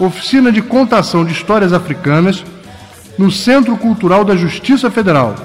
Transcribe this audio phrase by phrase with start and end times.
[0.00, 2.44] Oficina de Contação de Histórias Africanas
[3.16, 5.36] no Centro Cultural da Justiça Federal.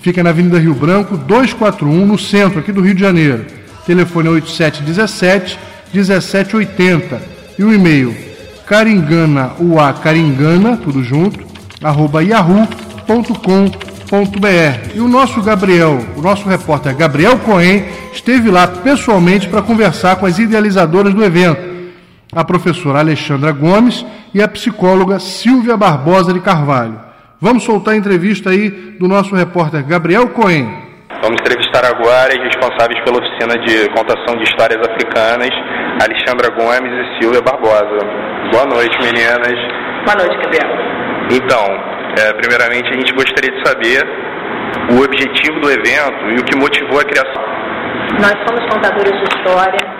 [0.00, 3.44] Fica na Avenida Rio Branco, 241, no centro aqui do Rio de Janeiro.
[3.84, 5.58] Telefone é 8717
[5.92, 7.20] 1780
[7.58, 8.16] e o e-mail
[8.66, 11.38] caringana, ua caringana, tudo junto,
[11.82, 13.36] arroba yahoo.com.br.
[14.94, 17.84] E o nosso Gabriel, o nosso repórter Gabriel Cohen,
[18.14, 21.75] esteve lá pessoalmente para conversar com as idealizadoras do evento
[22.36, 27.00] a professora Alexandra Gomes e a psicóloga Silvia Barbosa de Carvalho.
[27.40, 28.68] Vamos soltar a entrevista aí
[29.00, 30.68] do nosso repórter Gabriel Cohen.
[31.22, 35.48] Vamos entrevistar agora os responsáveis pela oficina de contação de histórias africanas,
[36.04, 38.04] Alexandra Gomes e Silvia Barbosa.
[38.52, 39.56] Boa noite, meninas.
[40.04, 40.68] Boa noite, Gabriel.
[41.32, 41.64] Então,
[42.20, 44.04] é, primeiramente a gente gostaria de saber
[44.92, 47.42] o objetivo do evento e o que motivou a criação.
[48.20, 49.95] Nós somos contadores de história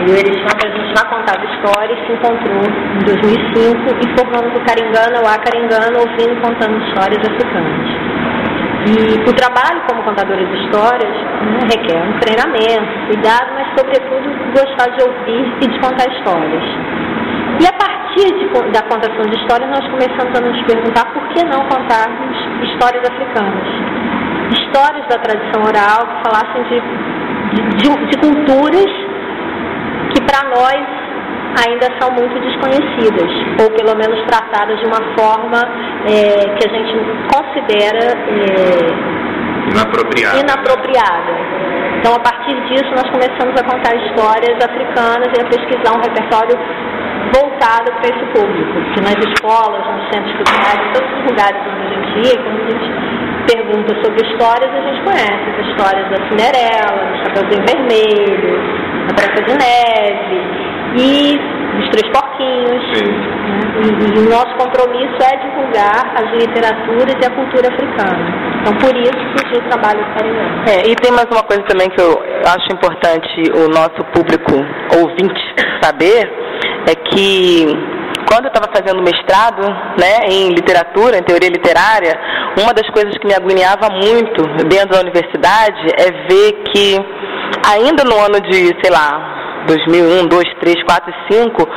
[0.00, 4.56] e o Alexandre, a gente já contava história e se encontrou em 2005 e formamos
[4.56, 8.12] o Caringana, o Acaringana, ouvindo contando histórias africanas.
[8.82, 14.90] E o trabalho como contadora de histórias né, requer um treinamento, cuidado, mas sobretudo gostar
[14.90, 16.64] de ouvir e de contar histórias.
[17.60, 21.44] E a partir de, da contação de histórias, nós começamos a nos perguntar por que
[21.44, 23.68] não contarmos histórias africanas.
[24.50, 26.80] Histórias da tradição oral que falassem de,
[27.76, 29.01] de, de culturas
[30.14, 31.02] que para nós
[31.66, 35.60] ainda são muito desconhecidas, ou pelo menos tratadas de uma forma
[36.06, 36.94] é, que a gente
[37.28, 40.40] considera é, inapropriada.
[40.40, 41.32] inapropriada.
[41.98, 46.58] Então, a partir disso, nós começamos a contar histórias africanas e a pesquisar um repertório
[47.32, 51.82] voltado para esse público, que nas escolas, nos centros culturais, em todos os lugares onde
[51.82, 56.28] a gente ia, quando a gente pergunta sobre histórias, a gente conhece as histórias da
[56.28, 58.81] Cinderela, do Chapeuzinho Vermelho,
[59.14, 60.62] Branca de Neve
[60.96, 61.40] e
[61.78, 62.82] os Três Porquinhos.
[62.92, 63.32] Né?
[63.82, 68.52] E, e, o nosso compromisso é divulgar as literaturas e a cultura africana.
[68.60, 70.70] Então, por isso surgiu o trabalho do.
[70.70, 74.52] É, e tem mais uma coisa também que eu acho importante o nosso público
[75.00, 75.42] ouvinte
[75.80, 76.30] saber,
[76.86, 77.66] é que
[78.30, 79.62] quando eu estava fazendo mestrado
[79.98, 82.18] né, em literatura, em teoria literária,
[82.58, 86.96] uma das coisas que me agoniava muito dentro da universidade é ver que
[87.66, 91.68] ainda no ano de, sei lá, 2001, 2, 3, 4 e 5,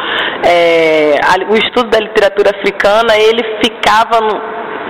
[0.48, 1.16] é,
[1.50, 4.20] o estudo da literatura africana ele ficava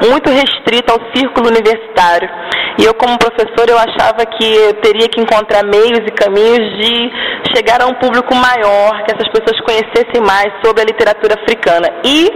[0.10, 2.30] muito restrito ao círculo universitário.
[2.78, 7.12] E eu, como professor, eu achava que eu teria que encontrar meios e caminhos de
[7.56, 11.88] chegar a um público maior, que essas pessoas conhecessem mais sobre a literatura africana.
[12.04, 12.30] E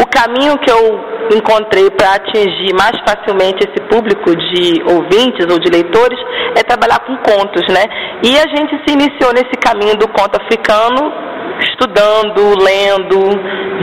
[0.00, 5.70] o caminho que eu encontrei para atingir mais facilmente esse público de ouvintes ou de
[5.70, 6.18] leitores
[6.56, 7.84] é trabalhar com contos, né?
[8.22, 11.12] E a gente se iniciou nesse caminho do conto africano,
[11.60, 13.18] estudando, lendo,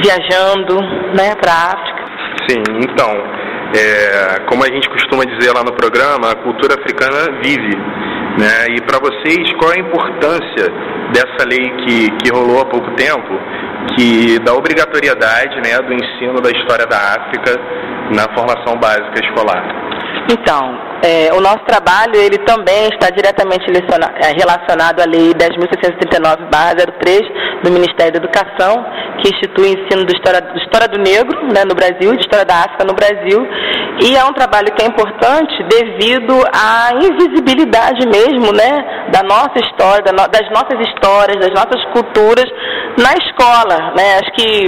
[0.02, 0.76] viajando,
[1.16, 2.06] né, para a África.
[2.48, 3.12] Sim, então,
[3.76, 7.76] é, como a gente costuma dizer lá no programa, a cultura africana vive.
[8.40, 8.76] Né?
[8.78, 10.72] E para vocês, qual a importância
[11.14, 13.34] dessa lei que, que rolou há pouco tempo,
[13.96, 17.58] que da obrigatoriedade né, do ensino da história da África
[18.12, 19.64] na formação básica escolar?
[20.32, 27.72] Então, é, o nosso trabalho ele também está diretamente é, relacionado à Lei 10.639-03 do
[27.72, 28.86] Ministério da Educação,
[29.18, 32.46] que institui o ensino de história, de história do negro né, no Brasil, de história
[32.46, 33.44] da África no Brasil,
[34.02, 40.04] e é um trabalho que é importante devido à invisibilidade mesmo né, da nossa história,
[40.04, 42.46] das nossas histórias, das nossas culturas
[43.00, 43.94] na escola.
[43.96, 44.20] Né?
[44.20, 44.68] Acho que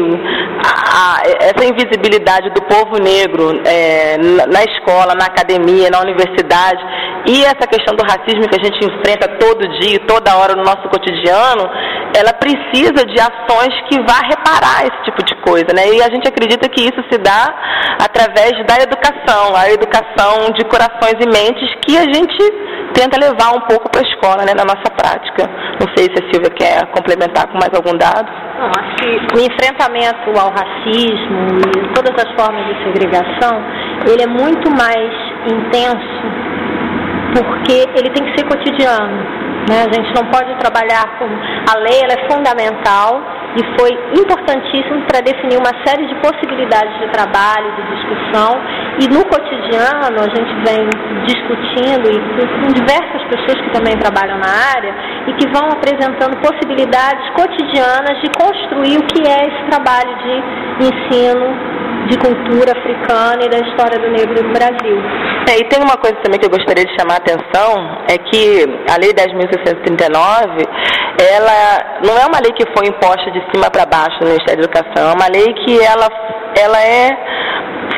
[0.66, 6.82] a, a, essa invisibilidade do povo negro é, na, na escola, na academia, na universidade,
[7.28, 10.90] e essa questão do racismo que a gente enfrenta todo dia, toda hora no nosso
[10.90, 11.70] cotidiano,
[12.18, 15.88] ela precisa de ações que vá reparar esse tipo de coisa, né?
[15.94, 17.54] E a gente acredita que isso se dá
[18.02, 22.42] através da educação, a educação de corações e mentes que a gente
[22.94, 25.50] tenta levar um pouco para a escola, né, na nossa prática.
[25.82, 28.30] Não sei se a Silvia quer complementar com mais algum dado.
[28.60, 33.58] Não, acho que o enfrentamento ao racismo e todas as formas de segregação,
[34.06, 35.10] ele é muito mais
[35.50, 36.22] intenso
[37.34, 39.42] porque ele tem que ser cotidiano.
[39.70, 39.86] Né?
[39.90, 41.26] A gente não pode trabalhar com.
[41.26, 43.22] A lei ela é fundamental
[43.56, 48.62] e foi importantíssimo para definir uma série de possibilidades de trabalho, de discussão.
[49.00, 50.88] E no cotidiano a gente vem
[51.26, 52.18] discutindo e
[52.62, 54.96] com diversas pessoas que também trabalham na área
[55.28, 61.71] e que vão apresentando possibilidades cotidianas de construir o que é esse trabalho de ensino
[62.12, 64.98] de cultura africana e da história do negro no Brasil.
[65.48, 68.68] É, e tem uma coisa também que eu gostaria de chamar a atenção, é que
[68.92, 70.68] a Lei 10.639,
[71.18, 74.70] ela não é uma lei que foi imposta de cima para baixo no Ministério da
[74.70, 76.08] Educação, é uma lei que ela,
[76.60, 77.10] ela é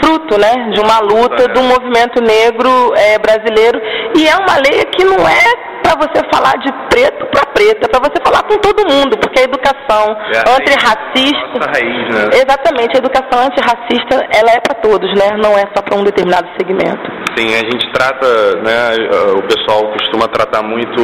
[0.03, 3.81] fruto né, de uma luta do movimento negro é, brasileiro
[4.15, 7.87] e é uma lei que não é para você falar de preto para preta, é
[7.87, 11.59] para você falar com todo mundo, porque a educação é a antirracista.
[11.67, 12.29] Raiz, né?
[12.33, 15.37] Exatamente, a educação antirracista ela é para todos, né?
[15.43, 17.03] Não é só para um determinado segmento.
[17.35, 18.27] Sim, a gente trata,
[18.61, 18.95] né,
[19.35, 21.01] o pessoal costuma tratar muito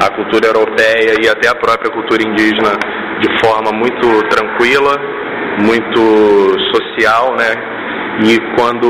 [0.00, 2.72] a cultura europeia e até a própria cultura indígena
[3.20, 4.94] de forma muito tranquila,
[5.58, 7.75] muito social, né?
[8.24, 8.88] E quando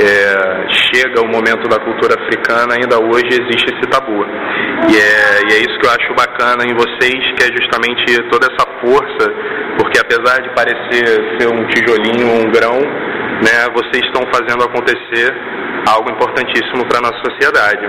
[0.00, 4.24] é, chega o momento da cultura africana, ainda hoje existe esse tabu.
[4.90, 8.48] E é, e é isso que eu acho bacana em vocês, que é justamente toda
[8.50, 9.32] essa força,
[9.78, 11.06] porque apesar de parecer
[11.38, 15.32] ser um tijolinho, um grão, né, vocês estão fazendo acontecer
[15.88, 17.86] algo importantíssimo para a nossa sociedade.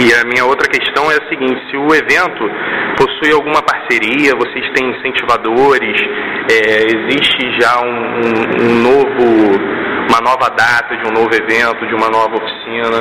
[0.00, 2.48] E a minha outra questão é a seguinte: se o evento
[2.96, 6.00] possui alguma parceria, vocês têm incentivadores,
[6.48, 8.32] é, existe já um, um,
[8.64, 9.60] um novo,
[10.08, 12.96] uma nova data de um novo evento, de uma nova oficina,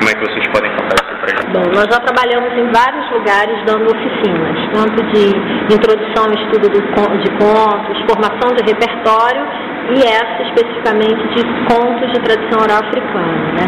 [0.00, 1.52] como é que vocês podem contar isso para gente?
[1.52, 6.80] Bom, nós já trabalhamos em vários lugares dando oficinas, tanto de introdução ao estudo do,
[6.80, 13.52] de contos, formação de repertório e essa especificamente de contos de tradição oral africana.
[13.56, 13.64] Né?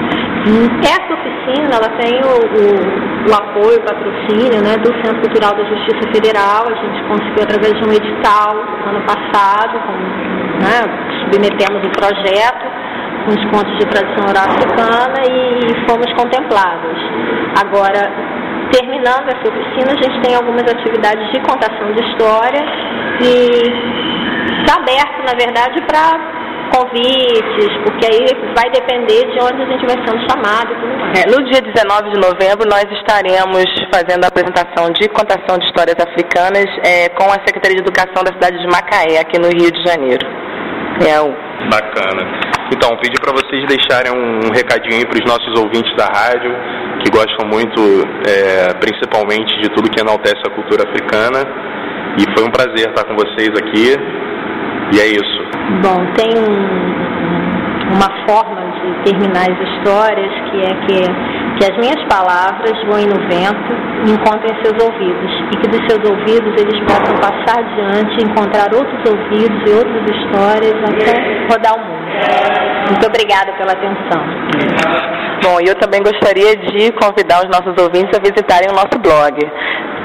[0.85, 5.65] Essa oficina ela tem o, o, o apoio, o patrocínio né, do Centro Cultural da
[5.65, 6.69] Justiça Federal.
[6.69, 8.53] A gente conseguiu através de um edital
[8.87, 9.97] ano passado, com,
[10.61, 10.77] né,
[11.25, 12.69] submetemos o projeto
[13.25, 16.99] com os contos de tradição oral africana e fomos contemplados.
[17.61, 18.11] Agora,
[18.73, 22.65] terminando essa oficina, a gente tem algumas atividades de contação de história
[23.21, 24.10] e
[24.61, 26.41] está aberto, na verdade, para
[26.71, 28.25] convites, porque aí
[28.55, 31.19] vai depender de onde a gente vai sendo chamado e tudo mais.
[31.19, 35.97] É, no dia 19 de novembro, nós estaremos fazendo a apresentação de contação de histórias
[35.99, 39.83] africanas é, com a Secretaria de Educação da cidade de Macaé, aqui no Rio de
[39.83, 40.27] Janeiro.
[41.03, 41.33] É o...
[41.69, 42.23] Bacana.
[42.73, 46.55] Então, pedi para vocês deixarem um recadinho para os nossos ouvintes da rádio,
[47.03, 47.81] que gostam muito,
[48.29, 51.43] é, principalmente, de tudo que enaltece a cultura africana.
[52.19, 54.20] E foi um prazer estar com vocês aqui.
[54.93, 55.41] E é isso.
[55.83, 57.11] Bom, tem um,
[57.95, 60.99] uma forma de terminar as histórias que é que,
[61.59, 63.73] que as minhas palavras voem no vento
[64.07, 69.05] e encontrem seus ouvidos e que dos seus ouvidos eles possam passar adiante, encontrar outros
[69.09, 72.01] ouvidos e outras histórias até rodar o mundo.
[72.91, 74.25] Muito obrigada pela atenção.
[75.43, 79.39] Bom, eu também gostaria de convidar os nossos ouvintes a visitarem o nosso blog,